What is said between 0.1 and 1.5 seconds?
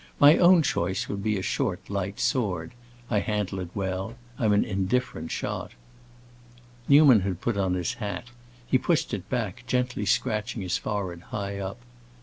My own choice would be a